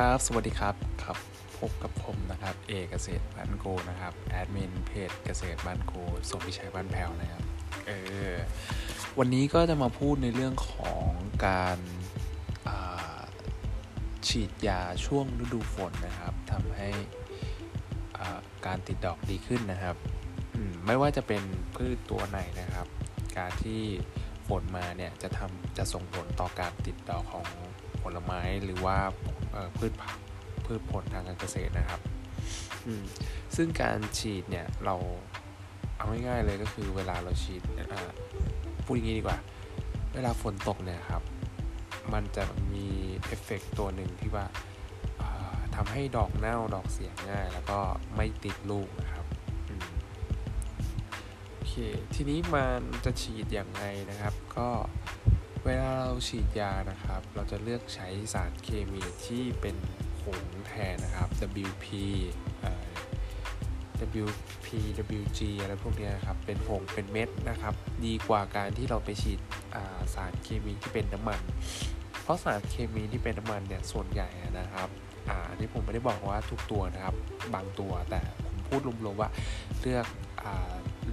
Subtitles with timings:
[0.00, 1.18] ครับ สวัสดีครับครับ
[1.58, 5.92] พบกับผมนะครับ เอกเกษตรบ้านโกนะครับ แอดมินเพจเกษตรบ้านโก
[6.30, 7.42] สมพิชัยบ้านแพ้วนะครับ
[7.86, 7.92] เอ
[8.30, 8.34] อ
[9.18, 11.08] วันนี้ก็จะมาพูดในเรื่องของ
[11.46, 11.78] การ
[14.28, 16.90] ฉีดยาช่วงฤดูฝนนะครับทำให้
[18.66, 19.96] การติดดอกดีขึ้นนะครับ
[20.86, 21.42] ไม่ว่าจะเป็น
[21.76, 22.86] พืชตัวไหนนะครับ
[23.38, 23.82] การที่
[24.48, 27.46] ฝนมาเนี่ยจะทำจะส่งผลต่อการติดดอกของ
[28.02, 28.98] ผลไม้หรือว่า
[29.76, 30.16] พืชผัก
[30.66, 32.00] พืชผลทางการเกษตรนะครับ
[33.56, 34.94] ซึ่งการฉีดเนี่ยเรา
[35.96, 37.60] เอาง่ายๆเลยก็คือเวลาเราฉีด
[38.84, 39.38] พูดอย่างนี้ดีกว่า
[40.14, 41.22] เวลาฝนตกเนี่ยครับ
[42.12, 42.44] มันจะ
[42.74, 42.86] มี
[43.26, 44.46] เอฟเฟกตัวหนึ่งที่ว่า
[45.74, 47.78] ทำให้ดอกเน่าดอกเสียง่าย แล้วก็
[48.16, 49.26] ไม่ติดลูกนะครับ
[51.50, 51.74] โอเค
[52.14, 54.68] ทีนี้มันจะฉีดอย่างไรนะครับ ก็
[55.66, 59.76] เวลาเราฉีดยานะครับ เราจะเลือกใช้สารเคมีที่เป็น
[60.20, 61.28] ผงแทนนะครับ
[61.68, 61.86] WP
[64.24, 64.68] WP
[65.18, 67.74] WG อะไรพวกนี้ครับ เป็นผงเป็นเม็ดนะครับ
[68.06, 69.40] ดีกว่าการที่เราไปฉีด
[70.14, 71.40] สารเคมีที่เป็นน้ำมัน
[72.22, 74.28] เพราะสารเคมีที่เป็นน้ำมันเนี่ยส่วนใหญ่
[74.60, 74.88] นะครับ
[75.48, 77.14] อันนี้ผมไม่ได้บอกว่าทุกตัวนะครับ
[77.54, 79.30] บางตัวแต่ผมพูดรวมๆว่า
[79.80, 80.06] เลือก
[80.42, 80.44] อ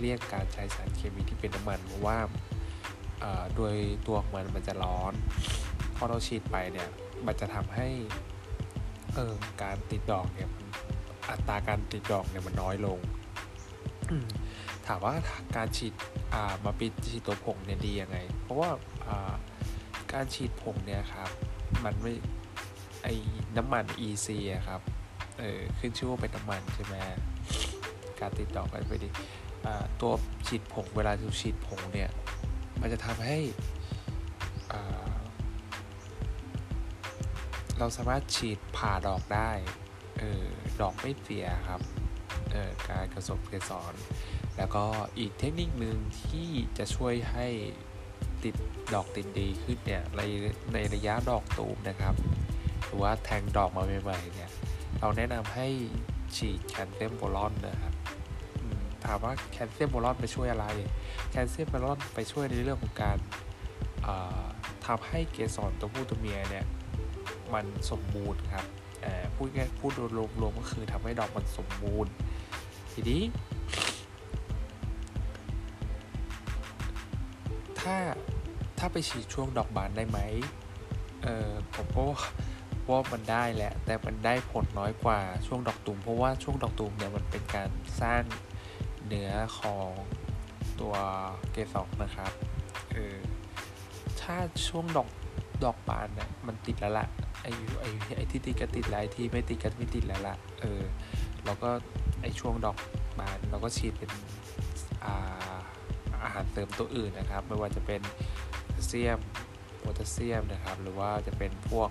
[0.00, 2.18] เรียกการใช้สารเคมีที่เป็นน้ำมันเพราะว่า
[3.56, 3.74] โดย
[4.06, 5.12] ตัวของมันมันจะร้อน
[5.96, 6.88] พอเราฉีดไปเนี่ย
[7.26, 7.88] มันจะทำให้
[9.14, 10.50] เออการติดดอกเนี่ย
[11.28, 12.98] อัตราการติดดอกเนี่ยมันน้อยลง
[14.86, 15.14] ถามว่า
[15.56, 15.92] การฉีด
[16.64, 18.70] มาปิดฉีดตัวผงเนี่ยดียังไง เพราะว่า
[20.12, 21.30] การฉีดผงเนี่ยครับ
[21.84, 22.12] มันไม่
[23.02, 23.14] ไอ้
[23.56, 24.80] น้ำมัน EC อะครับ
[25.38, 26.94] เออขึ้นชื่อว่าเป็นน้ำมันใช่ไหม
[28.20, 29.08] การติดดอกกันไปดี
[30.00, 30.12] ตัว
[30.46, 32.10] ฉีดผงเวลาเราฉีดผงเนี่ย
[32.80, 33.38] มันจะทำให้
[37.78, 39.50] เราสามารถฉีดผ่าดอกได้
[40.22, 40.46] ออ
[40.80, 41.80] ดอกไม่เสียครับ
[42.88, 43.94] การกระสบเกสร
[44.56, 44.84] แล้วก็
[45.18, 45.96] อีกเทคนิคหนึ่ง
[46.28, 46.48] ที่
[46.78, 47.46] จะช่วยให้
[48.44, 48.54] ติด
[48.94, 50.20] ดอกติดดีขึ้นเนี่ย ใน
[50.72, 52.14] ในระยะดอกตูมนะครับ
[52.84, 54.50] หรือว่าแทงดอกมาใหม่ๆเนี่ย
[55.00, 55.68] เราแนะนำให้
[56.36, 57.94] ฉีดแคลเซียมโบลอนนะครับ
[59.04, 60.66] ถามว่าแคลเซียมโบลอนไปช่วยอะไร
[61.30, 63.18] แคลเซียมโบลอนไปช่วยในเรื่องของการ
[64.86, 66.64] ทำให้เกสรตัวผู้ตัวเมียเนี่ย
[67.54, 68.66] มันสมบูรณ์ครับ
[69.34, 69.92] พูดง่ายพูด
[70.40, 72.12] รวมๆก็คือทำให้ดอกมันสมบูรณ์
[72.92, 73.22] ทีนี้
[77.80, 77.96] ถ้า
[78.78, 80.18] ถ้าไปฉีดช่วงดอกบานได้ไหม
[81.22, 82.02] เออผมก็
[82.88, 87.70] ว่ามันได้แหละ แต่มันได้ผลน้อยกว่าช่วงดอกตุ่มเพราะว่าช่วงดอกตุ่มเนี่ยมันเป็นการ
[88.00, 88.22] สร้าง
[89.08, 89.30] เนื้อ
[89.60, 89.88] ของ
[90.80, 90.94] ตัว
[91.52, 92.32] เกสรนะครับ
[92.92, 93.16] เออ
[94.20, 94.36] ถ้า
[94.68, 95.08] ช่วงดอก
[95.64, 97.06] ดอกบานเนี่ยมันติดแล้วละ
[97.42, 100.82] ไอ้ไอ้ไอ้ที่ติดก็ติดแล้วที่ไม่ติดก็ไม่ติดแล้วละเออ
[101.44, 101.70] เราก็
[102.22, 102.76] ไอ้ช่วงดอก
[103.18, 104.10] บานเราก็ฉีดเป็น
[105.04, 105.14] อา
[106.22, 108.00] อาหารเสริมตัวอื่นนะครับ ไม่ว่าจะเป็น
[108.86, 109.18] เซียม
[109.78, 111.90] โพแทสเซียมนะครับ หรือว่าจะเป็นพวก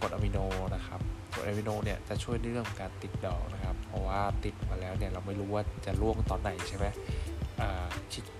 [0.00, 0.38] กรดอะมิโน
[0.74, 1.00] นะครับ
[1.32, 6.86] กรดอะมิโนเนี่ยจะช่วยในเรื่องของการติดดอกนะครับ เพราะว่าติดมาแล้วเนี่ยเราไม่รู้ว่าจะร่วงตอนไหนใช่ไหม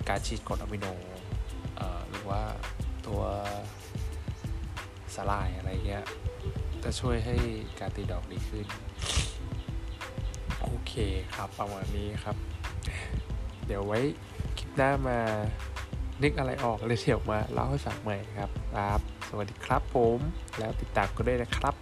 [0.09, 0.87] การฉีดกรดอะมิโน
[2.09, 2.41] หรือว่า
[3.07, 3.23] ตัว
[5.15, 6.05] สลายอะไรเงี้ย
[6.85, 7.37] จะช่วยให้
[7.81, 8.67] การตีดอกดีขึ้น
[10.61, 10.93] โอเค
[11.35, 12.37] ครับประมาณนี้ครับ
[13.67, 14.01] เดี๋ยวไว้
[14.59, 15.19] คลิปหน้ามา
[16.23, 20.19] นึกอะไรออกเลยเดี๋ยวมาเล่าให้ฟังใหม่ครับครับ สวัสดีครับผม
[20.59, 21.75] แล้วติดตามกันด้วยนะครับ